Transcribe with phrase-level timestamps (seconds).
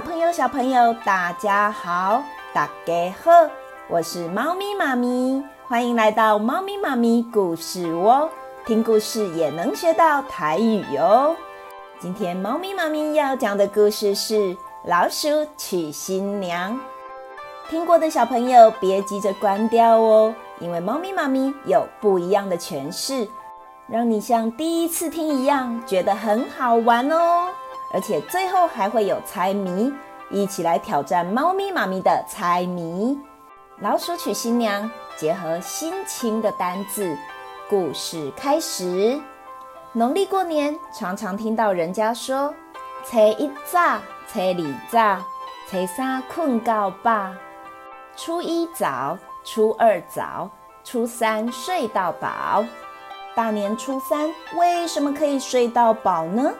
[0.00, 2.22] 朋友、小朋友，大家好，
[2.54, 3.30] 大家好，
[3.86, 8.26] 我是猫咪妈咪，欢迎来到猫咪妈咪故事窝，
[8.64, 11.36] 听故事也能学到台语哟。
[12.00, 14.34] 今天猫咪妈咪要讲的故事是
[14.86, 16.72] 《老鼠娶新娘》，
[17.68, 23.28] 听过的小朋友别急着关掉哦，因为猫咪妈咪有不一样的诠释，
[23.86, 27.48] 让你像第一次听一样，觉得很好玩哦。
[27.92, 29.92] 而且最后还会有猜谜，
[30.30, 33.18] 一起来挑战猫咪妈咪的猜谜。
[33.80, 37.16] 老鼠娶新娘，结合心情的单字。
[37.68, 39.20] 故事开始。
[39.92, 42.54] 农历过年，常常听到人家说：
[43.04, 44.54] 初一早，初二
[44.90, 45.24] 早，
[45.68, 47.30] 初三困到饱。
[48.16, 50.50] 初一早，初二早，
[50.84, 52.64] 初三睡到饱。
[53.34, 56.52] 大年初三为什么可以睡到饱呢？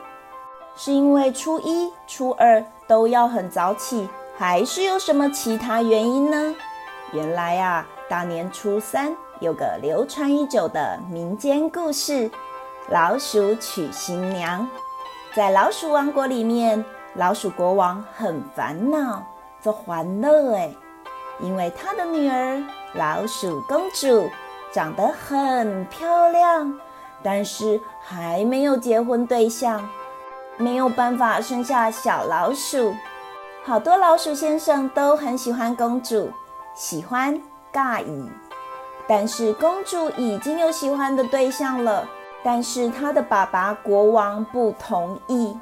[0.77, 6.55] 是因为初一、初二都要很早起，还是有什么其他原因呢？
[7.13, 12.31] 原来啊，大年初三有个流传已久的民间故事——
[12.89, 14.67] 老鼠娶新娘。
[15.35, 16.85] 在老鼠王国里面，
[17.15, 19.23] 老鼠国王很烦恼，
[19.63, 20.71] 这欢乐哎，
[21.41, 22.63] 因为他的女儿
[22.95, 24.31] 老鼠公主
[24.73, 26.81] 长得很漂亮，
[27.23, 29.87] 但是还没有结婚对象。
[30.61, 32.95] 没有办法生下小老鼠，
[33.65, 36.31] 好多老鼠先生都很喜欢公主，
[36.75, 37.41] 喜欢
[37.73, 38.29] 尬意。
[39.09, 42.07] 但是公主已经有喜欢的对象了，
[42.45, 45.59] 但是她的爸爸国王不同意。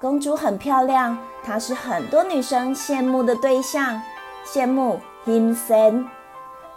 [0.00, 4.02] 公主很漂亮，她是很多女生羡慕的对象，
[4.44, 6.04] 羡慕阴森。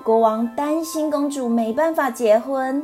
[0.04, 2.82] 国王担心公主没办法结婚。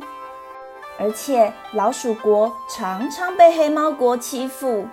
[0.97, 4.88] 而且老鼠国常常被黑猫国欺负，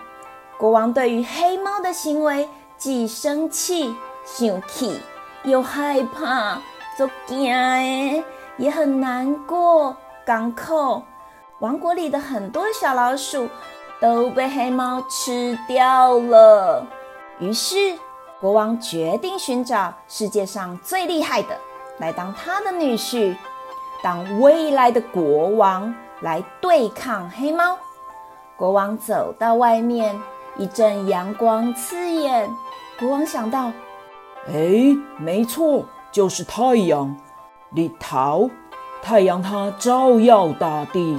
[0.58, 5.00] 国王对于黑猫的行为既生气、生气，
[5.44, 6.60] 又害怕，
[6.98, 8.22] 就惊哎，
[8.56, 9.96] 也很难过、
[10.26, 11.02] 港口。
[11.60, 13.48] 王国里的很多小老鼠
[14.00, 16.84] 都被黑猫吃掉了。
[17.38, 17.96] 于是
[18.40, 21.56] 国王决定寻找世界上最厉害的
[21.98, 23.36] 来当他的女婿。
[24.02, 27.78] 当未来的国王来对抗黑猫，
[28.56, 30.20] 国王走到外面，
[30.56, 32.50] 一阵阳光刺眼。
[32.98, 33.70] 国王想到
[34.52, 37.16] ：“哎，没错，就是太阳，
[37.76, 38.50] 日头，
[39.00, 41.16] 太阳它照耀大地，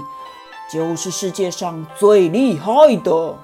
[0.70, 3.36] 就是世界上最厉害的。”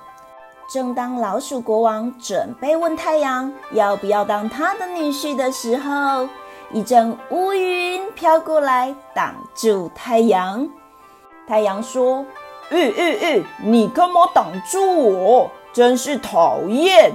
[0.71, 6.27] 正当老鼠国王准备问太阳要不要当他的女婿的时候，
[6.71, 10.69] 一阵乌云飘过来，挡住太阳。
[11.47, 12.23] 太阳说
[12.69, 15.49] ：“咦咦咦，你干嘛挡住我？
[15.73, 17.11] 真是讨厌！”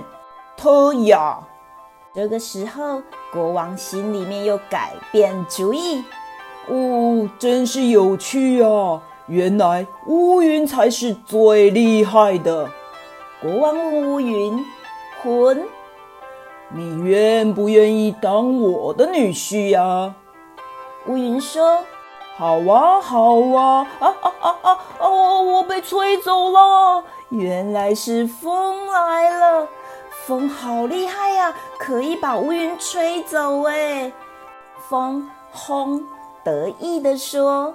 [0.56, 1.38] 特呀。
[2.12, 3.00] 这个时候，
[3.32, 6.02] 国王心里面又改变主意。
[6.66, 9.00] 哦，真是有趣啊！
[9.26, 12.68] 原来乌云才是最厉害的。
[13.40, 14.64] 国王问乌云
[15.22, 15.64] ：“混。”
[16.76, 20.14] 你愿不愿意当我的女婿呀、啊？
[21.06, 21.78] 乌云说
[22.36, 24.78] ：“好啊，好啊！”啊啊啊啊！
[24.98, 27.04] 哦，我被吹走了。
[27.28, 29.68] 原来是风来了，
[30.26, 34.10] 风好厉害呀、啊，可以把乌云吹走哎。
[34.88, 36.02] 风轰
[36.42, 37.72] 得意地说：“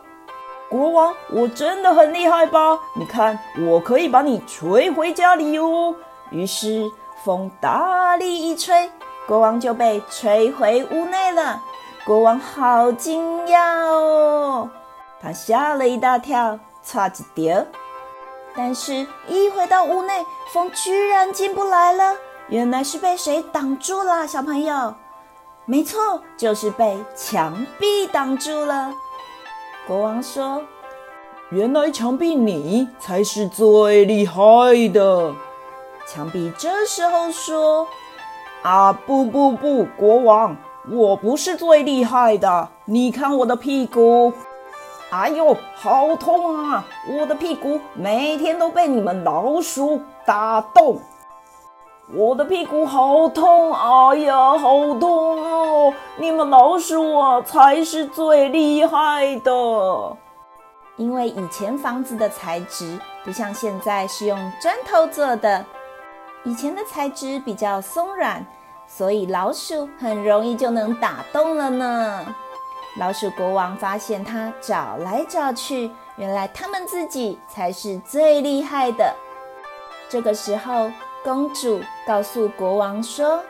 [0.68, 2.78] 国王，我真的很厉害吧？
[2.98, 5.96] 你看，我可以把你吹回家里哦。”
[6.32, 6.92] 于是。
[7.24, 8.90] 风大力一吹，
[9.28, 11.62] 国王就被吹回屋内了。
[12.06, 14.70] 国王好惊讶哦，
[15.22, 17.68] 他吓了一大跳，差一点。
[18.56, 22.16] 但是，一回到屋内，风居然进不来了。
[22.48, 24.26] 原来是被谁挡住了？
[24.26, 24.96] 小朋友，
[25.66, 28.94] 没错，就是被墙壁挡住了。
[29.88, 30.64] 国王说
[31.52, 34.42] ：“原来墙壁你才是最厉害
[34.92, 35.34] 的。”
[36.12, 37.86] 墙壁这时候说
[38.64, 40.58] ：“啊，不不不，国王，
[40.90, 42.68] 我不是最厉害的。
[42.86, 44.34] 你看我的屁股，
[45.12, 46.84] 哎呦，好痛啊！
[47.08, 51.00] 我的屁股每天都被你们老鼠打洞，
[52.12, 55.94] 我的屁股好痛，哎呀，好痛哦！
[56.18, 59.52] 你们老鼠啊，才是最厉害的。
[60.96, 65.64] 因为以前房子的材质不像现在是用砖头做的。”
[66.44, 68.46] 以前的材质比较松软，
[68.88, 72.26] 所以老鼠很容易就能打洞了呢。
[72.98, 79.14] 老鼠国王发现他找来找去，原来他们自己才是最厉害的。
[80.10, 80.92] 这个时候，
[81.24, 83.44] 公主告诉国王说：“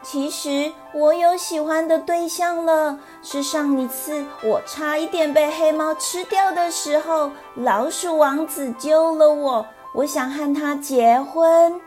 [0.00, 9.66] 其实我有喜欢的对象了，是上一次我差一点被黑猫吃掉的时候，老鼠王子救了我。
[9.92, 11.80] 我想和他结婚。”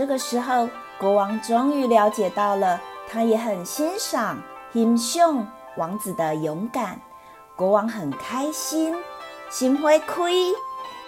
[0.00, 0.66] 这个时候，
[0.98, 4.38] 国王终于了解到了，他也很欣赏
[4.72, 6.98] Him s n 王子的勇敢。
[7.54, 8.96] 国王很开心，
[9.50, 10.32] 心花开，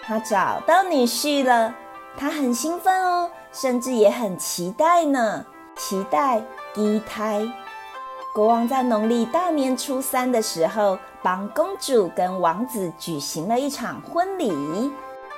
[0.03, 1.75] 他找到女婿了。
[2.19, 5.43] 他很兴奋哦，甚至也很期待呢，
[5.75, 6.43] 期待
[6.75, 7.51] 第一胎。
[8.35, 14.93] 国王在农历大年初三的时候，帮公主跟王子举行了一场婚礼。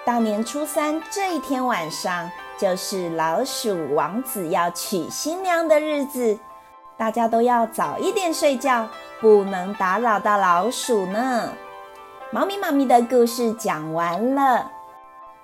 [0.05, 6.39] 大年初三这一天晚上，就是老鼠王子要娶新娘的日子，
[6.99, 8.87] 大家都要早一点睡觉，
[9.19, 11.49] 不能打扰到老鼠呢。
[12.31, 14.71] 猫咪妈咪的故事讲完了。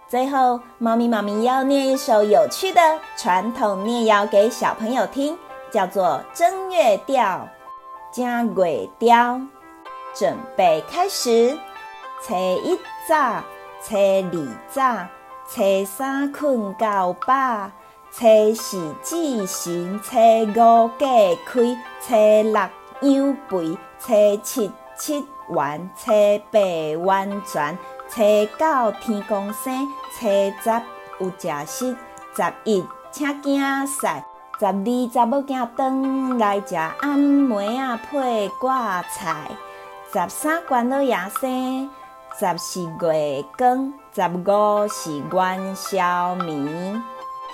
[0.07, 2.81] 最后，猫咪妈咪要念一首有趣的
[3.17, 5.39] 传统念谣给小朋友听，
[5.71, 7.49] 叫做《正月调》。
[8.15, 9.41] 加月调，
[10.15, 11.57] 准备开始。
[12.23, 12.79] 初一
[13.09, 13.43] 早，
[13.83, 15.07] 初二早，
[15.49, 17.71] 初三困到饱，
[18.13, 21.07] 初四祭神，初五隔
[21.47, 21.61] 开，
[22.01, 22.61] 初六
[23.01, 26.11] 养肥，初七七完，初
[26.51, 26.61] 八
[27.05, 27.79] 完全。
[28.11, 28.21] 初
[28.59, 29.87] 九天公生，
[30.19, 30.83] 初十
[31.21, 31.97] 有食食，
[32.35, 34.23] 十一请囝婿，
[34.59, 37.19] 十二查某囝转来食暗
[37.49, 39.49] 暝啊配挂菜，
[40.13, 41.89] 十三关老爷生，
[42.39, 47.03] 十四月光，十五是元宵明。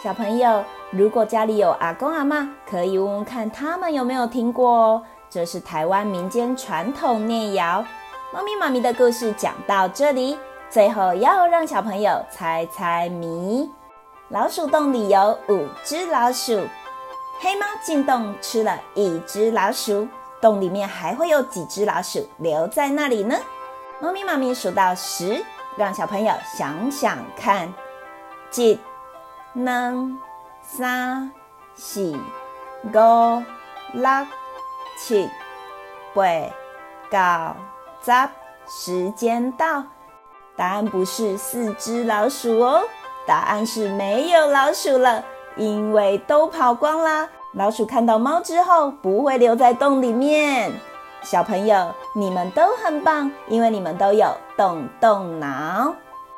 [0.03, 5.03] 小朋友，如果家里有阿公阿嬷，可以问问看他们有没有听过哦。
[5.29, 7.85] 这是台湾民间传统念谣。
[8.33, 10.39] 猫咪妈咪的故事讲到这里，
[10.71, 13.69] 最后要让小朋友猜猜谜。
[14.29, 16.61] 老鼠洞里有五只老鼠，
[17.41, 20.07] 黑猫进洞吃了一只老鼠，
[20.41, 23.37] 洞里面还会有几只老鼠留在那里呢？
[23.99, 25.43] 猫咪妈咪数到十，
[25.77, 27.73] 让小朋友想想看。
[28.55, 28.79] 一、
[29.55, 29.95] 二、
[30.63, 31.31] 三、
[31.75, 32.13] 四、
[32.85, 33.43] 五、
[33.93, 34.27] 六、
[34.99, 35.29] 七、
[36.15, 37.57] 八、
[38.03, 38.31] 九。
[38.69, 39.85] 时间到，
[40.57, 42.83] 答案不是四只老鼠哦，
[43.25, 47.29] 答案是没有老鼠了，因为都跑光啦。
[47.53, 50.73] 老鼠看到猫之后，不会留在洞里面。
[51.27, 55.93] 小朋友，你们都很棒，因为你们都有动动脑。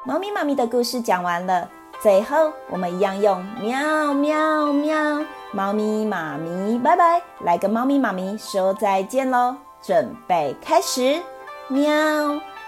[0.06, 1.68] 猫咪妈咪的故事讲完了，
[2.00, 11.20] 最后我们一样用喵喵喵，猫咪妈咪拜拜，来跟猫咪妈咪说再见喽，准备开始。
[11.68, 11.92] 喵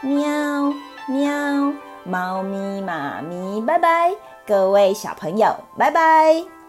[0.02, 0.74] 喵
[1.08, 1.72] 喵，
[2.04, 4.14] 猫咪妈咪，拜拜！
[4.46, 6.59] 各位小朋友，拜拜！